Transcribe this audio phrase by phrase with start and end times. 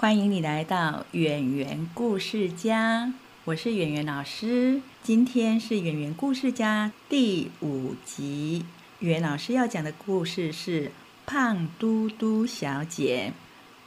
[0.00, 3.12] 欢迎你来到圆圆故事家，
[3.44, 4.80] 我是圆圆老师。
[5.02, 8.64] 今天是圆圆故事家第五集，
[9.00, 10.86] 圆老师要讲的故事是
[11.26, 13.34] 《胖嘟嘟小姐》。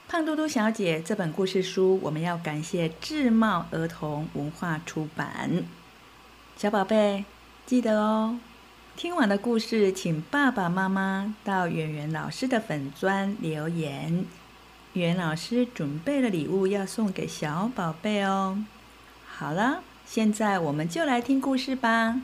[0.12, 5.64] 《胖嘟嘟小姐》这本故事书，我们要感谢智茂儿童文化出版。
[6.56, 7.26] 小宝贝，
[7.66, 8.38] 记得哦。
[8.96, 14.24] 听完的故事，请爸爸妈妈到圆圆老师的粉砖留言。
[14.94, 18.64] 袁老师准备了礼物要送给小宝贝哦。
[19.26, 22.22] 好了，现在我们就来听故事吧。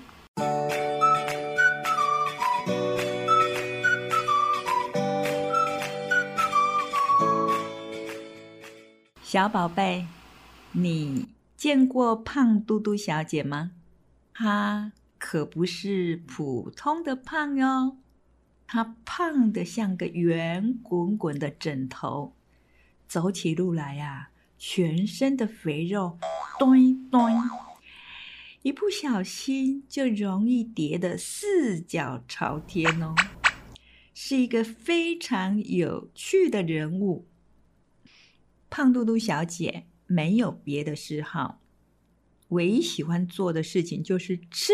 [9.23, 10.06] 小宝贝，
[10.73, 13.72] 你见过胖嘟嘟小姐吗？
[14.31, 17.97] 她可不是普通的胖哟，
[18.67, 22.34] 她胖的像个圆滚滚的枕头。
[23.09, 24.29] 走起路来呀，
[24.59, 26.19] 全身的肥肉
[26.59, 27.19] 咚咚，
[28.61, 33.16] 一不小心就容易跌得四脚朝天哦，
[34.13, 37.27] 是一个非常有趣的人物。
[38.69, 41.63] 胖嘟嘟小姐没有别的嗜好，
[42.49, 44.71] 唯一喜欢做的事情就是吃。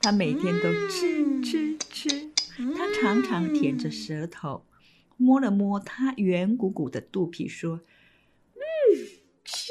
[0.00, 2.30] 她每天都吃吃吃，
[2.74, 4.64] 她常常舔着舌头。
[5.20, 7.82] 摸了摸他圆鼓鼓的肚皮，说
[8.56, 8.62] ：“嗯，
[9.44, 9.70] 吃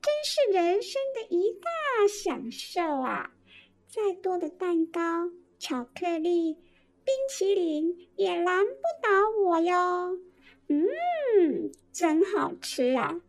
[0.00, 3.32] 真是人生的一大享受啊！
[3.88, 5.00] 再多的蛋糕、
[5.58, 6.54] 巧克力、
[7.04, 8.72] 冰淇淋也难不
[9.02, 10.20] 倒我哟。
[10.68, 13.20] 嗯，真好吃啊！”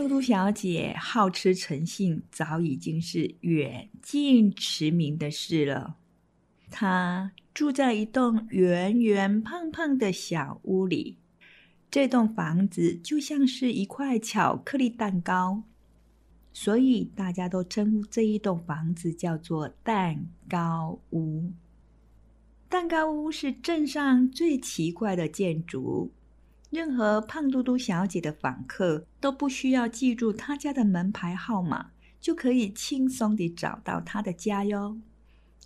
[0.00, 5.98] 嘟嘟小姐好吃成性，早已经是远近驰名的事了。
[6.70, 11.18] 她住在一栋圆圆胖胖的小屋里，
[11.90, 15.64] 这栋房子就像是一块巧克力蛋糕，
[16.50, 21.52] 所以大家都称呼这一栋房子叫做蛋糕屋。
[22.70, 26.10] 蛋糕屋是镇上最奇怪的建筑。
[26.70, 34.96] 任何胖嘟嘟小姐的访客都不需要记住她家的门牌号码，就可以轻松地找到她的家哟。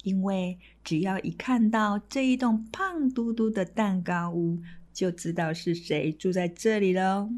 [0.03, 4.61] 因为只要一看到这一栋胖嘟嘟的蛋糕屋，
[4.95, 7.31] 就知道是谁住在这里喽。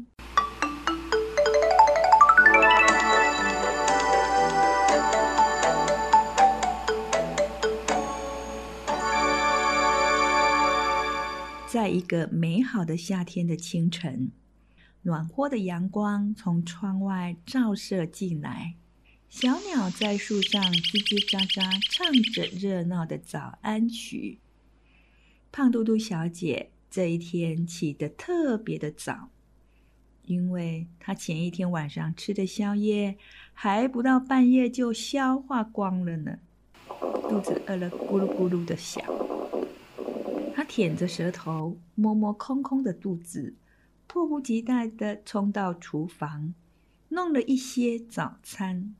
[11.87, 14.29] 在一个美好的夏天的清晨，
[15.03, 18.75] 暖和的阳光从窗外照射进来，
[19.29, 24.39] 小鸟在树上叽叽喳喳唱着热闹的早安曲。
[25.49, 29.29] 胖嘟嘟小姐这一天起得特别的早，
[30.25, 33.15] 因为她前一天晚上吃的宵夜
[33.53, 36.39] 还不到半夜就消化光了呢，
[37.29, 39.01] 肚子饿了咕噜咕噜的响。
[40.67, 43.55] 舔着舌头，摸摸空空的肚子，
[44.05, 46.53] 迫不及待的冲到厨房，
[47.09, 48.93] 弄了一些早餐。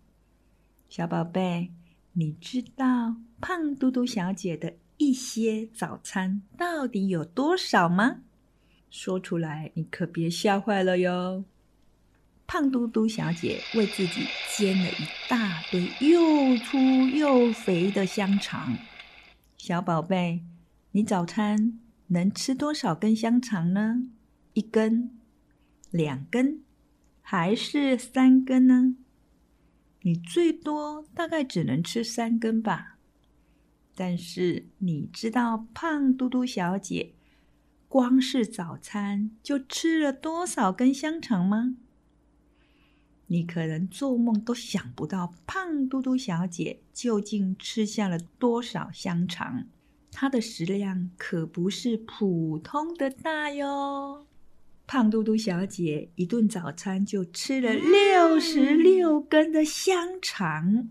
[0.89, 1.72] 小宝贝，
[2.13, 8.22] 你知道胖嘟嘟小姐的一些早餐到底有多少吗？
[8.89, 11.44] 说出来，你可别吓坏了哟。
[12.47, 14.22] 胖嘟嘟小姐为自己
[14.55, 18.78] 煎了一大堆又粗又肥的香肠。
[19.58, 20.41] 小宝贝。
[20.91, 24.07] 你早餐能吃多少根香肠呢？
[24.53, 25.11] 一根、
[25.91, 26.61] 两根，
[27.22, 28.95] 还是三根呢？
[30.01, 32.97] 你最多大概只能吃三根吧。
[33.93, 37.13] 但是你知道胖嘟嘟小姐
[37.87, 41.75] 光是早餐就吃了多少根香肠吗？
[43.28, 49.66] 你可能做梦都想不到胖嘟嘟小姐究竟吃下了多少香肠。
[50.12, 54.26] 它的食量可不是普通的大哟！
[54.88, 60.90] 胖嘟嘟小姐一顿早餐就吃了六十六根的香肠，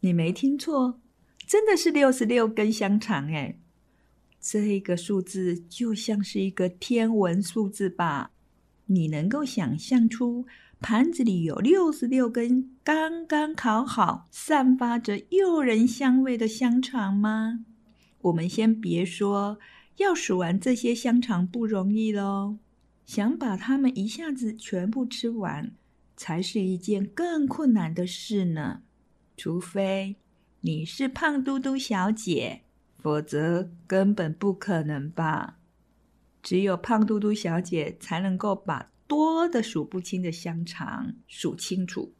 [0.00, 1.00] 你没听错，
[1.46, 3.58] 真的是六十六根香肠哎！
[4.38, 8.30] 这个数字就像是一个天文数字吧？
[8.86, 10.46] 你能够想象出
[10.78, 17.64] 盘子里有六十六根刚刚烤好、散发着诱人香味的香肠吗？
[18.26, 19.58] 我们先别说，
[19.98, 22.58] 要数完这些香肠不容易喽，
[23.04, 25.72] 想把它们一下子全部吃完，
[26.16, 28.82] 才是一件更困难的事呢。
[29.36, 30.16] 除非
[30.62, 32.62] 你是胖嘟嘟小姐，
[32.98, 35.58] 否则根本不可能吧？
[36.42, 42.12] 只有胖嘟嘟小姐才能够把多的数不清的香肠数清楚，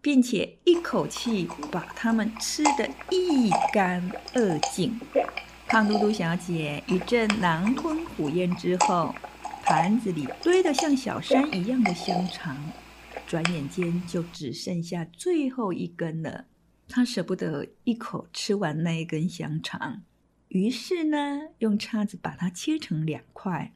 [0.00, 4.98] 并且一口气把它们吃得一干二净。
[5.70, 9.14] 胖嘟嘟小姐一阵狼吞虎咽之后，
[9.62, 12.56] 盘子里堆得像小山一样的香肠，
[13.24, 16.46] 转眼间就只剩下最后一根了。
[16.88, 20.02] 她舍不得一口吃完那一根香肠，
[20.48, 23.72] 于是呢，用叉子把它切成两块，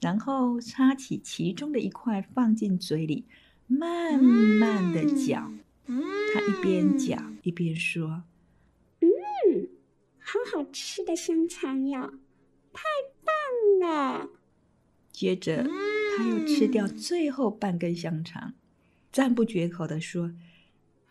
[0.00, 3.26] 然后插起其中的一块放进嘴里，
[3.68, 5.52] 慢慢的嚼。
[5.86, 8.24] 她一边嚼一边说。
[10.32, 12.00] 好好吃的香肠哟，
[12.72, 12.82] 太
[13.22, 14.30] 棒了！
[15.12, 15.62] 接着，
[16.16, 18.54] 他又吃掉最后半根香肠，
[19.12, 20.32] 赞不绝口的说：“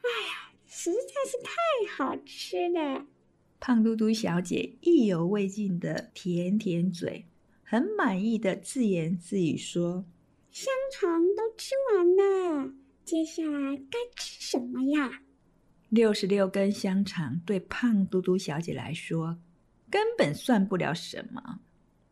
[0.01, 1.51] 哎呀，实在是太
[1.95, 3.05] 好吃了！”
[3.61, 7.27] 胖嘟嘟小姐意犹未尽的舔舔嘴，
[7.63, 10.03] 很满意的自言自语说
[10.49, 12.73] ：“香肠都吃完了，
[13.05, 15.21] 接下来该吃什么呀？”
[15.91, 19.37] 六十六根香肠对胖嘟嘟小姐来说
[19.89, 21.59] 根本算不了什么。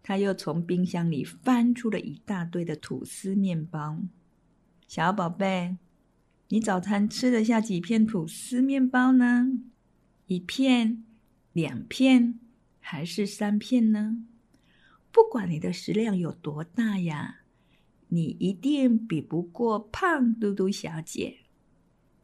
[0.03, 4.01] 她又从冰箱里翻出了一大堆的吐司面包。
[4.85, 5.77] 小宝贝，
[6.49, 9.47] 你早餐吃得下几片吐司面包呢？
[10.27, 11.05] 一片、
[11.53, 12.37] 两片，
[12.81, 14.25] 还是三片呢？
[15.09, 17.43] 不管你的食量有多大呀，
[18.09, 21.37] 你一定比不过胖嘟嘟小姐。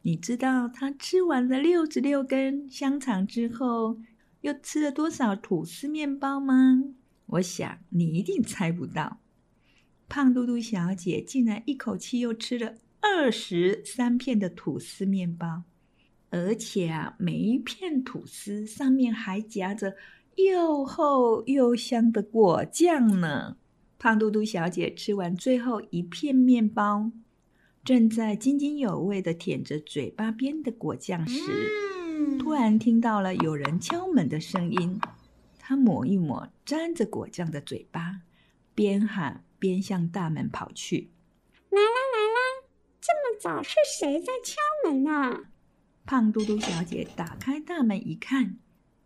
[0.06, 3.98] 你知道他吃完了六十六根香肠之后，
[4.42, 6.84] 又吃了多少吐司面包吗？
[7.26, 9.18] 我想你一定猜不到。
[10.08, 15.64] 胖嘟嘟小姐竟然一口气又吃了二十三片的吐司面包，
[16.30, 19.96] 而且啊，每一片吐司上面还夹着
[20.36, 23.56] 又厚又香的果酱呢。
[23.98, 27.10] 胖嘟嘟小姐吃完最后一片面包。
[27.86, 31.38] 正在津津有味的舔着嘴巴边的果酱时，
[32.36, 35.00] 突然听到了有人敲门的声音。
[35.56, 38.22] 他抹一抹沾着果酱的嘴巴，
[38.74, 41.12] 边喊边向大门跑去。
[41.70, 42.66] 来啦来啦，
[43.00, 44.56] 这么早是谁在敲
[44.90, 45.52] 门啊？
[46.04, 48.56] 胖嘟嘟小姐打开大门一看，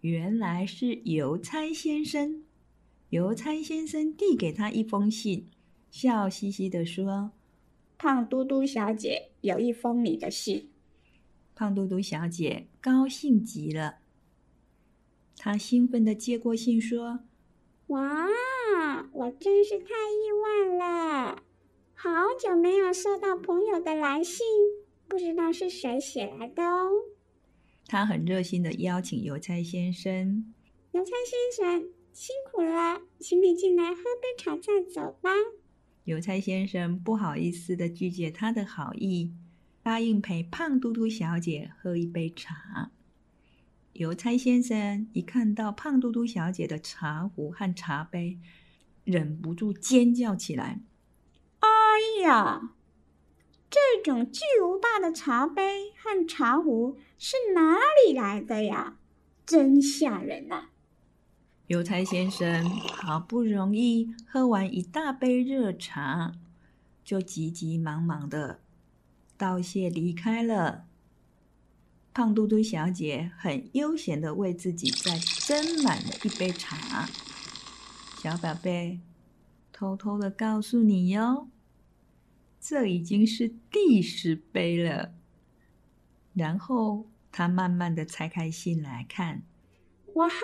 [0.00, 2.44] 原来是邮差先生。
[3.11, 5.50] 邮差先生递给他一封信，
[5.91, 7.33] 笑嘻嘻地说。
[8.02, 10.70] 胖嘟嘟小姐有一封你的信。
[11.55, 13.99] 胖嘟嘟小姐高兴极了，
[15.37, 17.20] 她兴奋地接过信说
[17.88, 18.26] ：“哇，
[19.12, 21.43] 我真是太意外了！
[21.93, 22.11] 好
[22.41, 24.47] 久没有收到朋友的来信，
[25.06, 26.88] 不知道是谁写来的哦。”
[27.85, 30.54] 她很热心地邀请邮差先生
[30.92, 35.30] ：“邮差先生辛苦了，请你进来喝杯茶再走吧。”
[36.04, 39.33] 邮差先生不好意思的拒绝他的好意，
[39.83, 42.90] 答应陪胖嘟嘟小姐喝一杯茶。
[43.92, 48.38] 邮差先生一看到胖嘟嘟小姐的茶壶和茶杯，
[49.04, 50.80] 忍不住尖叫起来
[51.61, 51.69] ：“哎
[52.23, 52.73] 呀，
[53.69, 57.76] 这种巨无霸的茶杯和茶壶是哪
[58.07, 58.97] 里来的呀？
[59.45, 60.70] 真吓人呐！”
[61.71, 66.33] 邮差先生好不容易喝完一大杯热茶，
[67.05, 68.59] 就急急忙忙的
[69.37, 70.87] 道谢离开了。
[72.12, 77.09] 胖嘟嘟小姐很悠闲的为自己再斟满了一杯茶。
[78.19, 78.99] 小宝贝，
[79.73, 81.47] 偷偷的告诉你哟，
[82.61, 85.15] 这已经是第十杯了。
[86.35, 89.43] 然后他慢慢的拆开信来看。
[90.21, 90.37] 哇哈！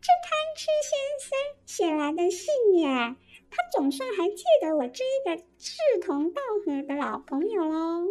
[0.00, 3.16] 这贪吃先生写来的信呀，
[3.50, 8.06] 他总算还记得我这一个志同道合的老朋友喽。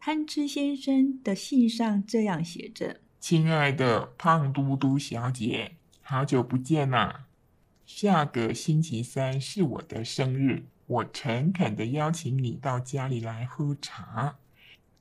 [0.00, 7.26] 贪吃先生的信上这样写着：“亲爱的胖嘟嘟小姐，好久不见啦！
[7.86, 14.36] 下个星期三是我的生日，我诚恳的邀请你到家里来喝茶，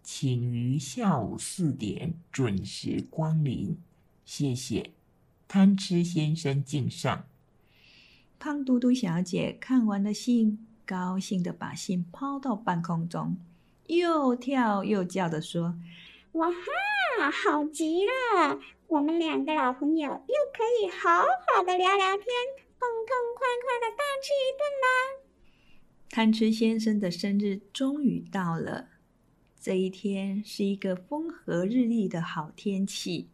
[0.03, 3.75] 请于下午四点准时光临。”
[4.25, 4.91] 谢谢，
[5.47, 7.27] 贪吃先生敬上。
[8.39, 13.37] 胖嘟嘟小姐看完了信，高兴的把信抛到半空中，
[13.87, 15.75] 又跳又叫的说
[16.33, 18.59] ：“哇哈，好极了！
[18.87, 22.25] 我们两个老朋友又可以好好的聊聊天，
[22.79, 24.87] 痛痛快快的大吃一顿啦！”
[26.09, 28.87] 贪吃先生的生日终于到了，
[29.61, 33.29] 这一天是一个风和日丽的好天气。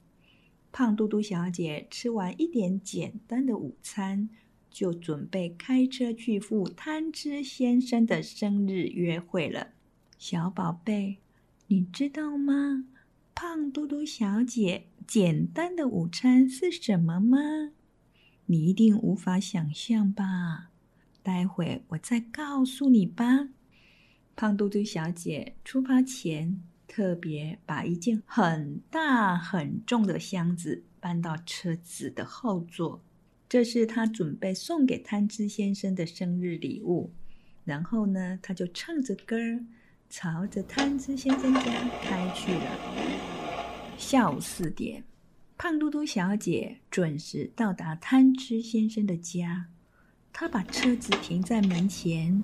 [0.78, 4.30] 胖嘟嘟小姐吃完一点简单的午餐。
[4.70, 9.70] 就准备开车去赴贪吃先生的生日约会了，
[10.20, 11.18] 小宝贝，
[11.66, 12.86] 你知道吗？
[13.34, 17.40] 胖嘟嘟小姐简单的午餐是什么吗？
[18.46, 20.70] 你一定无法想象吧？
[21.24, 23.50] 待会我再告诉你吧。
[24.36, 33.02] 胖嘟嘟小姐出发前，特别把一件很大很重的箱子搬到车子的后座。
[33.50, 37.12] 这是他准备送给贪吃先生的生日礼物。
[37.64, 39.66] 然后呢，他就唱着歌儿，
[40.10, 41.62] 朝着贪吃先生家
[42.02, 43.98] 开去了。
[43.98, 45.04] 下午四点，
[45.58, 49.68] 胖嘟嘟小姐准时到达贪吃先生的家。
[50.32, 52.44] 她把车子停在门前，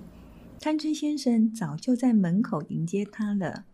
[0.60, 3.66] 贪吃先生早就在门口迎接她了。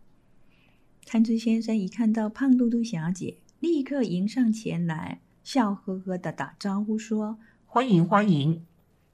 [1.12, 5.20] 贪吃先生一看到胖嘟嘟小姐，立刻迎上前来。
[5.42, 7.36] 笑呵呵的打招呼说
[7.66, 8.64] ：“欢迎欢迎，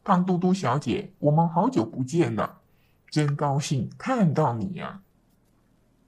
[0.04, 2.60] 胖嘟嘟小姐，我们好久不见了，
[3.08, 5.04] 真高兴看到你呀。”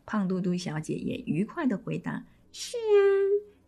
[0.04, 3.00] 胖嘟嘟小姐也愉快的回答：“是啊，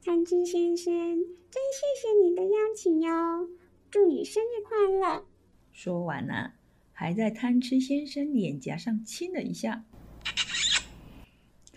[0.04, 3.48] 贪吃先生，真谢谢你的邀请哟，
[3.90, 5.24] 祝你生日快乐。”
[5.72, 6.52] 说完了，
[6.92, 9.86] 还在贪吃先生脸颊上亲了一下。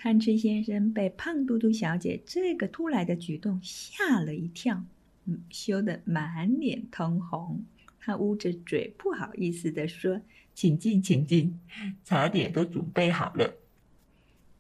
[0.04, 4.84] 贪吃先生被胖嘟嘟小姐这个突来的举动吓了一跳，
[5.24, 7.64] 嗯，羞得满脸通红。
[8.02, 10.20] 他捂着嘴，不好意思的说
[10.54, 11.58] ：“请进，请进，
[12.04, 13.54] 茶点都准备好了。”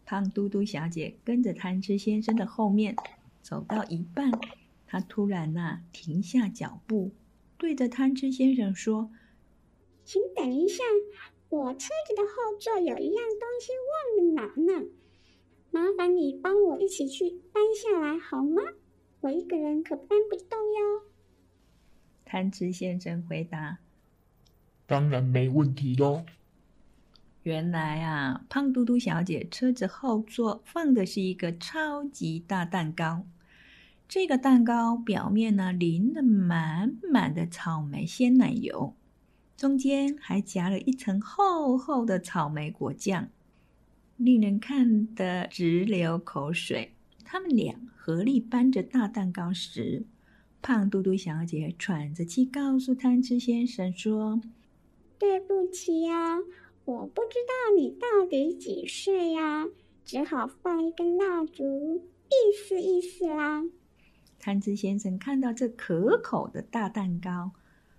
[0.07, 2.95] 胖嘟嘟小姐跟着贪吃先生的后面
[3.41, 4.31] 走到一半，
[4.87, 7.11] 她突然呐停下脚步，
[7.57, 9.11] 对着贪吃先生说
[10.05, 10.81] ：“请等一下，
[11.49, 14.87] 我车子的后座有一样东西忘了拿呢。”
[15.73, 18.61] 麻烦你帮我一起去搬下来好吗？
[19.21, 21.09] 我一个人可搬不动哟。
[22.23, 23.79] 贪吃先生回答
[24.85, 26.25] ：“当然没问题喽。”
[27.41, 33.25] 原来啊，胖嘟嘟小姐车子后座放的是一个超级大蛋糕。
[34.07, 38.93] 这个蛋糕表面呢淋了满满的草莓鲜奶油，
[39.57, 43.29] 中间还夹了一层厚厚的草莓果酱。
[44.23, 46.93] 令人看得直流口水。
[47.25, 50.05] 他们俩合力搬着大蛋糕时，
[50.61, 54.39] 胖嘟嘟小姐喘着气告诉贪吃先生说
[55.19, 56.37] ：“对不起呀，
[56.85, 59.65] 我不知道你到底几岁呀，
[60.05, 63.63] 只好放一根蜡烛，意思意思啦。”
[64.39, 67.51] 贪吃先生看到这可口的大蛋糕，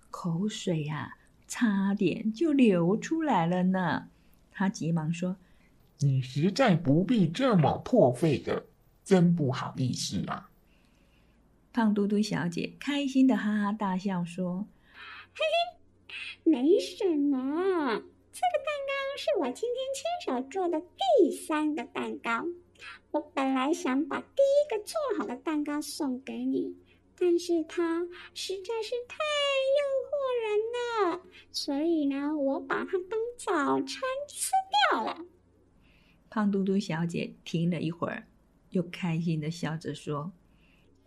[0.09, 1.17] 口水呀，
[1.47, 4.07] 差点就流出来了呢。
[4.51, 5.37] 他急忙说。
[6.05, 8.67] 你实在不必这么破费的，
[9.03, 10.51] 真不好意思啊！
[11.73, 14.67] 胖嘟嘟小姐开心的哈哈大笑说
[15.33, 15.41] ：“嘿
[16.43, 17.39] 嘿，没什么，
[18.31, 22.45] 这个蛋糕是我今天亲手做的第三个蛋糕。
[23.09, 26.75] 我本来想把第一个做好的蛋糕送给你，
[27.17, 29.17] 但是它实在是太
[29.79, 31.21] 诱惑人了，
[31.51, 34.51] 所以呢，我把它当早餐吃
[34.91, 35.25] 掉了。”
[36.35, 38.27] 胖嘟嘟小姐停了一会儿，
[38.71, 40.33] 又开心的笑着说：“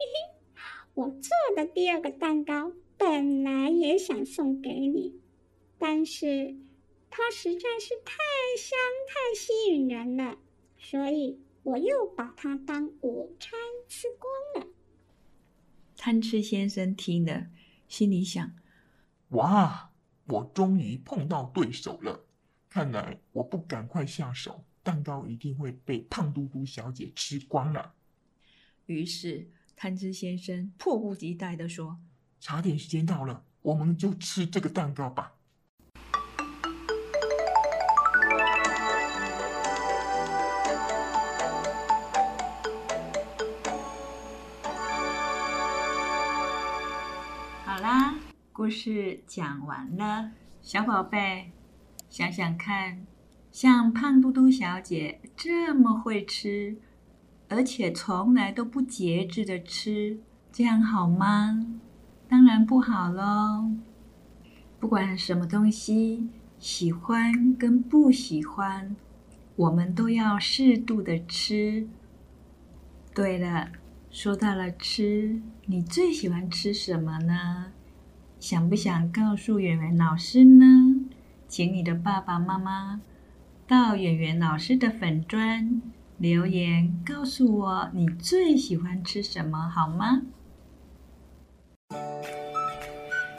[0.01, 0.63] 嘿嘿，
[0.95, 5.21] 我做的第二个蛋糕本来也想送给你，
[5.77, 6.57] 但是
[7.11, 8.15] 它实在是太
[8.57, 10.39] 香、太吸引人了，
[10.79, 13.51] 所以我又把它当午餐
[13.87, 14.73] 吃光了。”
[15.95, 17.49] 贪吃先生听了，
[17.87, 18.57] 心里想
[19.37, 19.91] ：“哇，
[20.29, 22.25] 我终于碰到对手了！
[22.71, 27.92] 看来我不赶快下手。”蛋糕一定会被胖嘟嘟小姐吃光了。
[28.87, 31.99] 于是贪吃先生迫不及待的说
[32.40, 35.35] ：“茶点时间到了，我们就吃这个蛋糕吧。”
[47.66, 48.14] 好啦，
[48.54, 51.52] 故事讲完了，小宝贝，
[52.09, 53.07] 想想看。
[53.61, 56.77] 像胖嘟嘟小姐这么会吃，
[57.49, 60.21] 而且从来都不节制的吃，
[60.53, 61.67] 这样好吗？
[62.29, 63.73] 当然不好喽。
[64.79, 66.29] 不管什么东西，
[66.61, 68.95] 喜欢跟不喜欢，
[69.57, 71.88] 我们都要适度的吃。
[73.12, 73.73] 对了，
[74.09, 77.73] 说到了吃，你最喜欢吃什么呢？
[78.38, 80.95] 想不想告诉圆圆老师呢？
[81.49, 83.00] 请你的爸爸妈妈
[83.69, 85.83] 到圆圆老师的粉砖
[86.17, 90.23] 留言，告诉我你最喜欢吃什么，好吗？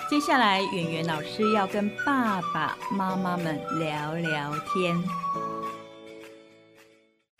[0.07, 4.95] 接下来，圆圆老师要跟爸爸妈妈们聊聊天。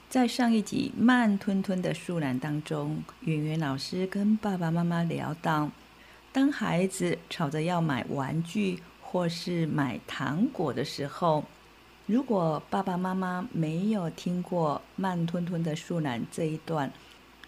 [0.10, 5.70] 在上一集《慢吞吞的树懒》当中，圆圆老师跟爸爸妈妈聊到，
[6.32, 11.46] 当孩子吵着要买玩具或是买糖果的时候，
[12.10, 16.92] 如果爸爸妈妈没有听过《慢吞吞的树懒》这一段，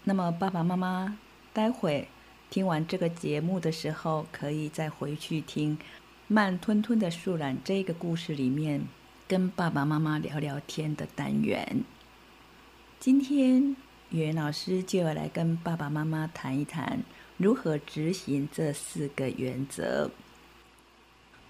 [0.04, 1.18] 那么爸爸妈妈
[1.52, 2.06] 待会。
[2.48, 5.76] 听完这个节目的时候，可以再回去听
[6.28, 8.82] 《慢吞吞的树懒》这个故事里面
[9.26, 11.82] 跟爸爸妈妈聊聊天的单元。
[13.00, 13.74] 今天
[14.10, 17.02] 袁老师就要来跟爸爸妈妈谈一谈
[17.36, 20.08] 如何执行这四个原则。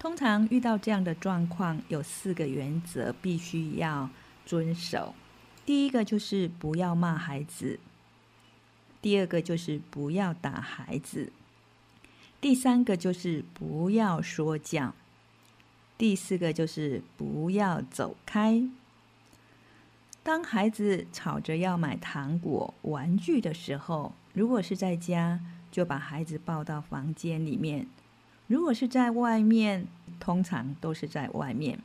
[0.03, 4.09] 通常遇到这样的状况，有四个原则必须要
[4.45, 5.15] 遵守。
[5.65, 7.79] 第一个就是不要骂孩子。
[9.01, 11.31] 第二个就是不要打孩子，
[12.41, 14.93] 第三个就是不要说教，
[15.97, 18.61] 第四个就是不要走开。
[20.21, 25.39] 当孩子吵着要买糖果、玩具的时候，如果是在家，
[25.71, 27.85] 就把孩子抱到房间里面；
[28.47, 29.87] 如果是在外面，
[30.19, 31.79] 通常都是在外面，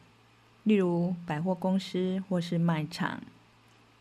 [0.65, 3.21] 例如百货公司或是卖场。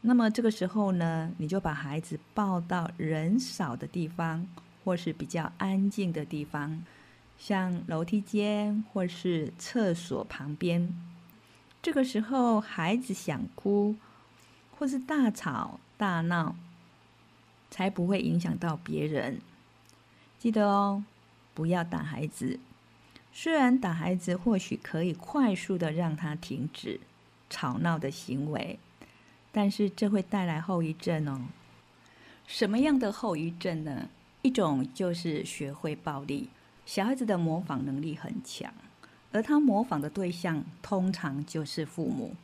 [0.02, 4.48] 那么这个时候呢，你就把孩子抱到人少的地方，
[4.84, 6.84] 或是比较安静的地方，
[7.38, 10.96] 像楼梯间或是厕所旁边。
[11.82, 13.96] 这个时候，孩子想哭
[14.78, 16.56] 或是大吵大闹，
[17.70, 19.40] 才不会影响到别人。
[20.38, 21.04] 记得哦，
[21.58, 22.60] 不要打孩子。
[23.34, 27.00] 虽然打孩子或许可以快速的让他停止
[27.50, 28.78] 吵闹的行为。
[29.52, 31.42] 但是这会带来后遗症哦。
[32.46, 34.08] 什么样的后遗症呢？
[34.44, 36.50] 一种就是学会暴力。
[36.86, 38.72] 小孩子的模仿能力很强，
[39.32, 42.36] 而他模仿的对象通常就是父母。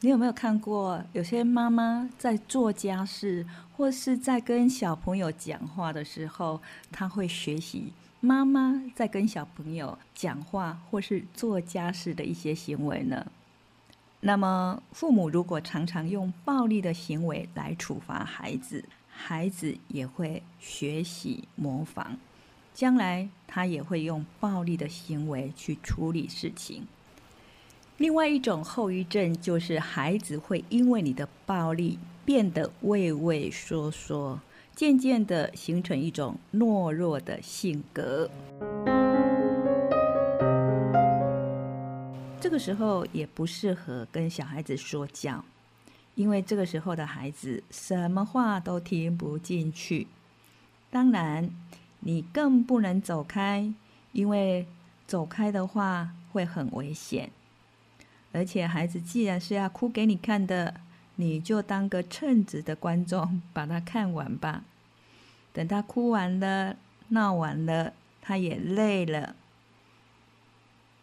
[0.00, 3.44] 你有没有看过有些妈妈在做家事，
[3.76, 13.30] 或是在跟小朋友讲话的时候，他会学习妈妈在跟小朋友讲话或是做家事的一些行为呢？
[14.20, 22.16] 那么，父母如果常常用暴力的行为来处罚孩子，孩子也会学习模仿，
[22.74, 26.88] 将来他也会用暴力的行为去处理事情。
[27.98, 34.40] 另外一种后遗症就是，孩子会因为你的暴力变得畏畏缩缩，
[34.78, 38.30] 渐渐的形成一种懦弱的性格。
[42.40, 45.44] 这个时候也不适合跟小孩子说教，
[46.14, 50.06] 因为这个时候的孩子什么话都听不进去。
[50.92, 51.50] 当然，
[51.98, 53.74] 你更不能走开，
[54.12, 54.64] 因为
[55.08, 57.32] 走开的话会很危险。
[58.30, 60.72] 而且，孩子既然是要哭给你看的，
[61.20, 64.62] 你就当个称职的观众，把他看完吧。
[65.52, 66.76] 等他哭完了、
[67.08, 69.34] 闹完了，他也累了。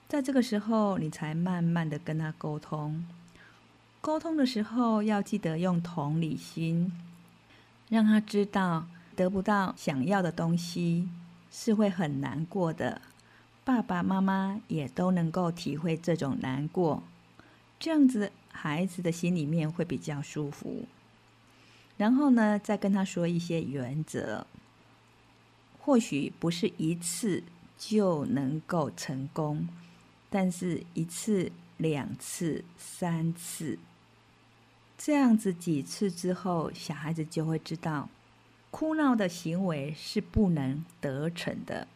[0.07, 3.05] 在这个时候，你才慢慢的跟他沟通。
[3.99, 6.93] 沟通的时候，要记得用同理心，
[7.89, 11.09] 让他知道得不到想要的东西
[11.51, 13.01] 是会很难过的。
[13.65, 17.03] 爸爸妈妈也都能够体会这种难过，
[17.77, 20.85] 这样子孩子的心里面会比较舒服。
[21.97, 24.47] 然后呢，再跟他说一些原则，
[25.79, 27.43] 或许不是一次
[27.77, 29.67] 就能够成功。
[30.29, 33.79] 但是，一次、两次、三次，
[34.97, 38.09] 这样子几次之后，小孩子就会知道，
[38.71, 41.87] 哭闹的行为是不能得逞的。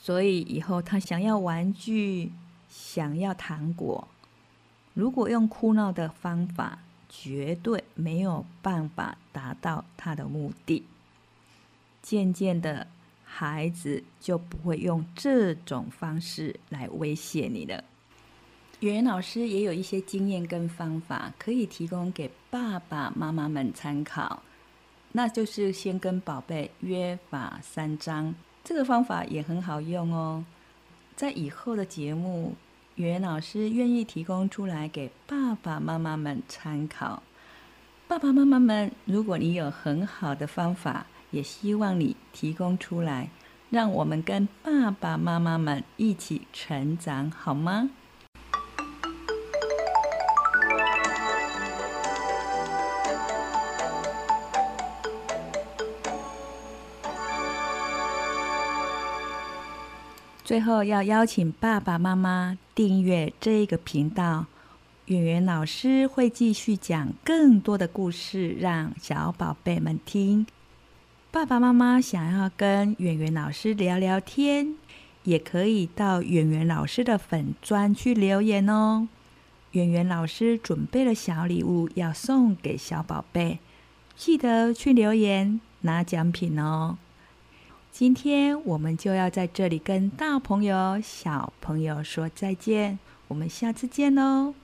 [0.00, 2.32] 所以以后他想要玩具、
[2.70, 4.08] 想要糖果，
[4.98, 10.84] 如果用哭闹的方法，绝对没有办法达到他的目的。
[12.02, 12.84] 渐渐的。
[13.30, 17.84] 孩子就不会用这种方式来威胁你了。
[18.80, 24.42] 圆圆老师也有一些经验跟方法可以提供给爸爸妈妈们参考。
[25.12, 28.34] 那就是先跟宝贝约法三章，
[28.64, 30.42] 这个方法也很好用哦。
[31.14, 32.54] 在以后的节目，
[32.98, 37.22] 圆圆老师愿意提供出来给爸爸妈妈们参考。
[38.08, 43.30] 爸爸妈妈们，如果你有很好的方法，也希望你提供出来，
[43.70, 47.88] 让我们跟爸爸妈妈们一起成长，好吗？
[60.48, 64.46] 最后要邀请爸爸妈妈订阅这个频道，
[65.04, 70.46] 圆圆老师会继续讲更多的故事，让小宝贝们听。
[71.30, 74.74] 爸爸妈妈想要跟圆圆老师聊聊天，
[75.24, 79.06] 也可以到圆圆老师的粉专去留言哦。
[79.72, 83.58] 圆圆老师准备了小礼物要送给小宝贝，
[84.16, 86.96] 记得去留言拿奖品哦。
[87.98, 94.54] 今天我们就要在这里跟大朋友、小朋友说再见，我们下次见喽。